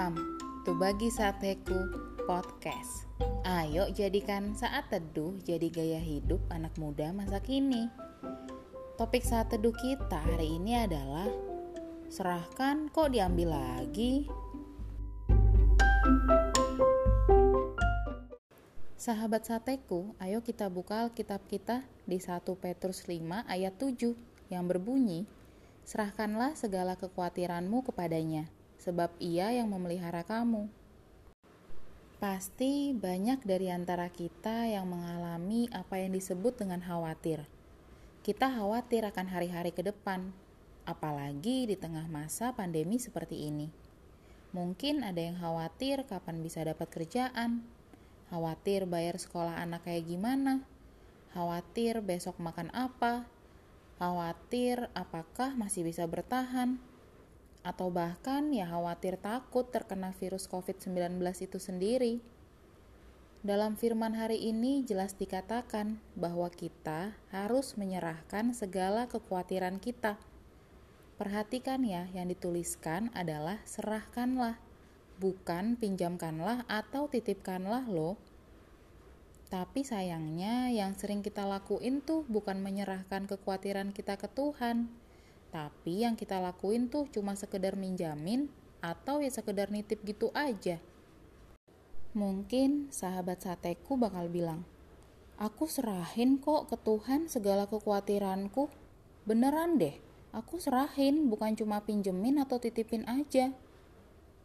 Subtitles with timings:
[0.00, 1.76] Welcome to Bagi Sateku
[2.24, 3.04] Podcast.
[3.44, 7.84] Ayo jadikan saat teduh jadi gaya hidup anak muda masa kini.
[8.96, 11.28] Topik saat teduh kita hari ini adalah
[12.08, 14.24] Serahkan kok diambil lagi?
[18.96, 24.16] Sahabat sateku, ayo kita buka Alkitab kita di 1 Petrus 5 ayat 7
[24.48, 25.28] yang berbunyi,
[25.84, 28.48] Serahkanlah segala kekhawatiranmu kepadanya,
[28.80, 30.72] sebab ia yang memelihara kamu.
[32.20, 37.44] Pasti banyak dari antara kita yang mengalami apa yang disebut dengan khawatir.
[38.20, 40.28] Kita khawatir akan hari-hari ke depan,
[40.84, 43.72] apalagi di tengah masa pandemi seperti ini.
[44.52, 47.64] Mungkin ada yang khawatir kapan bisa dapat kerjaan,
[48.28, 50.66] khawatir bayar sekolah anak kayak gimana,
[51.32, 53.24] khawatir besok makan apa,
[53.96, 56.82] khawatir apakah masih bisa bertahan,
[57.60, 62.14] atau bahkan ya khawatir takut terkena virus COVID-19 itu sendiri.
[63.40, 70.20] Dalam firman hari ini jelas dikatakan bahwa kita harus menyerahkan segala kekhawatiran kita.
[71.16, 74.60] Perhatikan ya, yang dituliskan adalah serahkanlah,
[75.20, 78.20] bukan pinjamkanlah atau titipkanlah loh.
[79.48, 84.92] Tapi sayangnya yang sering kita lakuin tuh bukan menyerahkan kekhawatiran kita ke Tuhan,
[85.50, 88.46] tapi yang kita lakuin tuh cuma sekedar minjamin
[88.80, 90.78] atau ya sekedar nitip gitu aja.
[92.10, 94.66] Mungkin sahabat sateku bakal bilang,
[95.38, 98.66] aku serahin kok ke Tuhan segala kekhawatiranku.
[99.26, 99.94] Beneran deh,
[100.34, 103.54] aku serahin bukan cuma pinjemin atau titipin aja.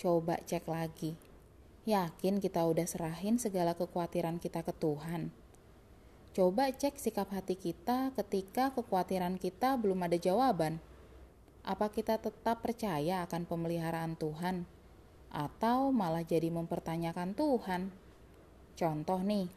[0.00, 1.20] Coba cek lagi.
[1.84, 5.32] Yakin kita udah serahin segala kekhawatiran kita ke Tuhan?
[6.32, 10.80] Coba cek sikap hati kita ketika kekhawatiran kita belum ada jawaban.
[11.60, 14.64] Apa kita tetap percaya akan pemeliharaan Tuhan,
[15.28, 17.92] atau malah jadi mempertanyakan Tuhan?
[18.80, 19.52] Contoh nih,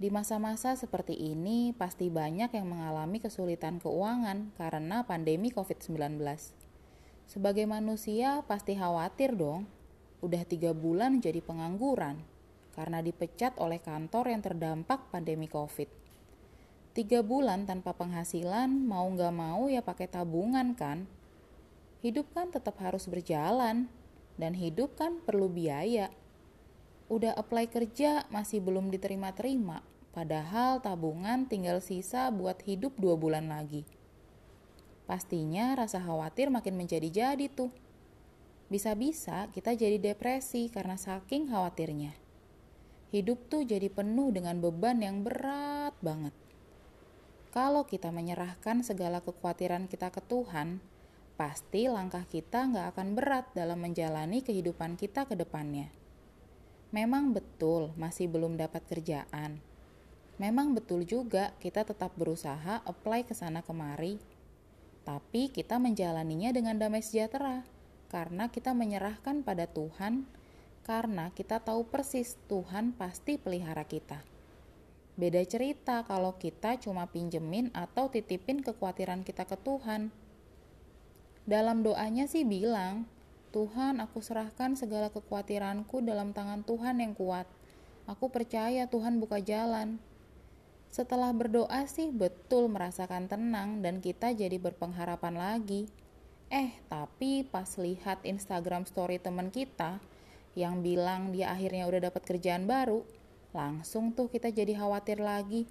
[0.00, 6.18] di masa-masa seperti ini pasti banyak yang mengalami kesulitan keuangan karena pandemi COVID-19.
[7.28, 9.68] Sebagai manusia pasti khawatir dong,
[10.24, 12.24] udah tiga bulan jadi pengangguran
[12.72, 15.86] karena dipecat oleh kantor yang terdampak pandemi COVID.
[16.96, 21.06] Tiga bulan tanpa penghasilan, mau nggak mau ya pakai tabungan kan?
[22.04, 23.88] Hidup kan tetap harus berjalan,
[24.36, 26.12] dan hidup kan perlu biaya.
[27.08, 29.80] Udah apply kerja masih belum diterima-terima,
[30.12, 33.88] padahal tabungan tinggal sisa buat hidup dua bulan lagi.
[35.08, 37.72] Pastinya rasa khawatir makin menjadi-jadi tuh.
[38.68, 42.12] Bisa-bisa kita jadi depresi karena saking khawatirnya.
[43.12, 46.32] Hidup tuh jadi penuh dengan beban yang berat banget.
[47.52, 50.82] Kalau kita menyerahkan segala kekhawatiran kita ke Tuhan,
[51.34, 55.90] pasti langkah kita nggak akan berat dalam menjalani kehidupan kita ke depannya.
[56.94, 59.58] Memang betul masih belum dapat kerjaan.
[60.38, 64.22] Memang betul juga kita tetap berusaha apply ke sana kemari.
[65.02, 67.66] Tapi kita menjalaninya dengan damai sejahtera
[68.14, 70.22] karena kita menyerahkan pada Tuhan
[70.86, 74.22] karena kita tahu persis Tuhan pasti pelihara kita.
[75.18, 80.14] Beda cerita kalau kita cuma pinjemin atau titipin kekhawatiran kita ke Tuhan
[81.44, 83.04] dalam doanya sih bilang,
[83.52, 87.46] Tuhan aku serahkan segala kekhawatiranku dalam tangan Tuhan yang kuat.
[88.08, 90.00] Aku percaya Tuhan buka jalan.
[90.88, 95.86] Setelah berdoa sih betul merasakan tenang dan kita jadi berpengharapan lagi.
[96.48, 100.00] Eh, tapi pas lihat Instagram story teman kita
[100.54, 103.02] yang bilang dia akhirnya udah dapat kerjaan baru,
[103.50, 105.66] langsung tuh kita jadi khawatir lagi.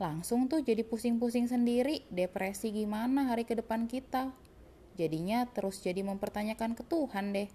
[0.00, 4.32] Langsung tuh jadi pusing-pusing sendiri, depresi gimana hari ke depan kita.
[4.98, 7.50] Jadinya terus jadi mempertanyakan ke Tuhan deh.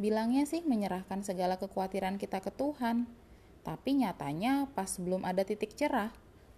[0.00, 3.06] Bilangnya sih menyerahkan segala kekhawatiran kita ke Tuhan,
[3.62, 6.10] tapi nyatanya pas belum ada titik cerah,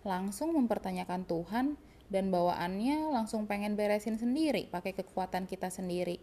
[0.07, 1.67] langsung mempertanyakan Tuhan
[2.09, 6.21] dan bawaannya langsung pengen beresin sendiri pakai kekuatan kita sendiri.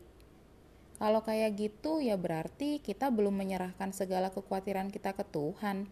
[1.01, 5.89] Kalau kayak gitu ya berarti kita belum menyerahkan segala kekhawatiran kita ke Tuhan.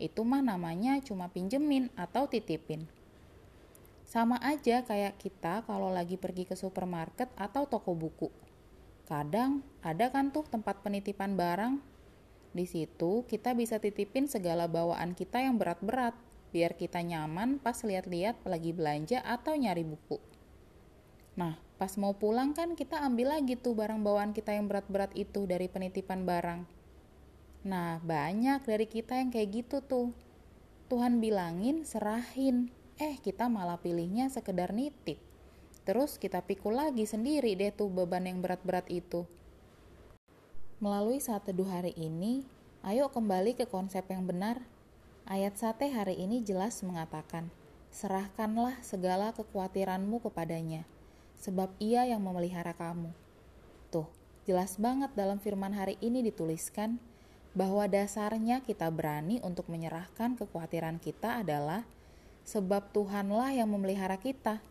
[0.00, 2.88] Itu mah namanya cuma pinjemin atau titipin.
[4.06, 8.30] Sama aja kayak kita kalau lagi pergi ke supermarket atau toko buku.
[9.10, 11.82] Kadang ada kan tuh tempat penitipan barang.
[12.54, 16.14] Di situ kita bisa titipin segala bawaan kita yang berat-berat
[16.54, 20.22] biar kita nyaman pas lihat-lihat lagi belanja atau nyari buku.
[21.36, 25.44] Nah, pas mau pulang kan kita ambil lagi tuh barang bawaan kita yang berat-berat itu
[25.44, 26.64] dari penitipan barang.
[27.66, 30.14] Nah, banyak dari kita yang kayak gitu tuh.
[30.86, 35.20] Tuhan bilangin serahin, eh kita malah pilihnya sekedar nitip.
[35.84, 39.28] Terus kita pikul lagi sendiri deh tuh beban yang berat-berat itu.
[40.80, 42.44] Melalui saat teduh hari ini,
[42.84, 44.64] ayo kembali ke konsep yang benar.
[45.28, 47.48] Ayat sate hari ini jelas mengatakan,
[47.90, 50.86] serahkanlah segala kekhawatiranmu kepadanya,
[51.40, 53.10] sebab ia yang memelihara kamu.
[53.90, 54.06] Tuh,
[54.44, 57.00] jelas banget dalam firman hari ini dituliskan
[57.56, 61.88] bahwa dasarnya kita berani untuk menyerahkan kekhawatiran kita adalah
[62.46, 64.62] sebab Tuhanlah yang memelihara kita.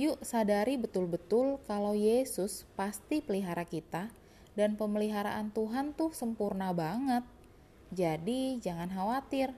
[0.00, 4.08] Yuk sadari betul-betul kalau Yesus pasti pelihara kita
[4.56, 7.22] dan pemeliharaan Tuhan tuh sempurna banget.
[7.92, 9.52] Jadi jangan khawatir.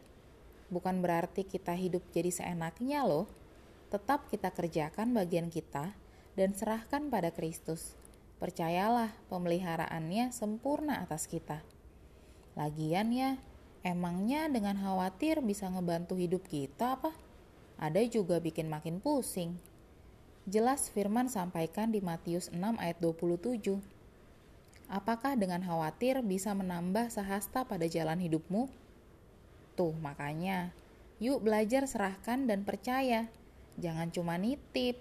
[0.72, 3.30] Bukan berarti kita hidup jadi seenaknya loh.
[3.92, 5.94] Tetap kita kerjakan bagian kita
[6.34, 7.94] dan serahkan pada Kristus.
[8.40, 11.62] Percayalah pemeliharaannya sempurna atas kita.
[12.58, 13.38] Lagian ya,
[13.82, 17.14] emangnya dengan khawatir bisa ngebantu hidup kita apa?
[17.79, 19.58] Ada juga bikin makin pusing.
[20.46, 23.79] Jelas firman sampaikan di Matius 6 ayat 27
[24.93, 28.69] Apakah dengan khawatir bisa menambah sahasta pada jalan hidupmu?
[29.73, 30.69] Tuh, makanya,
[31.17, 33.32] yuk belajar serahkan dan percaya.
[33.81, 35.00] Jangan cuma nitip.